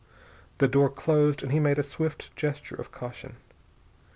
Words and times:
The 0.57 0.67
door 0.67 0.89
closed, 0.89 1.43
and 1.43 1.51
he 1.51 1.59
made 1.59 1.77
a 1.77 1.83
swift 1.83 2.35
gesture 2.35 2.73
of 2.75 2.91
caution. 2.91 3.35